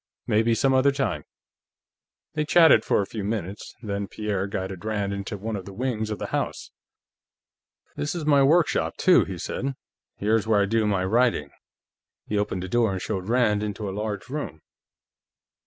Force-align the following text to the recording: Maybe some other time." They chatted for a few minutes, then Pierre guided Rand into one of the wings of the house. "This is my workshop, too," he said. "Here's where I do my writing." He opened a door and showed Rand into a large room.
Maybe 0.25 0.55
some 0.55 0.73
other 0.73 0.91
time." 0.91 1.25
They 2.33 2.43
chatted 2.43 2.83
for 2.83 3.03
a 3.03 3.05
few 3.05 3.23
minutes, 3.23 3.75
then 3.83 4.07
Pierre 4.07 4.47
guided 4.47 4.83
Rand 4.83 5.13
into 5.13 5.37
one 5.37 5.55
of 5.55 5.65
the 5.65 5.73
wings 5.75 6.09
of 6.09 6.17
the 6.17 6.25
house. 6.33 6.71
"This 7.95 8.15
is 8.15 8.25
my 8.25 8.41
workshop, 8.41 8.97
too," 8.97 9.25
he 9.25 9.37
said. 9.37 9.75
"Here's 10.17 10.47
where 10.47 10.59
I 10.59 10.65
do 10.65 10.87
my 10.87 11.05
writing." 11.05 11.51
He 12.25 12.35
opened 12.35 12.63
a 12.63 12.67
door 12.67 12.91
and 12.93 12.99
showed 12.99 13.29
Rand 13.29 13.61
into 13.61 13.87
a 13.87 13.93
large 13.93 14.27
room. 14.27 14.61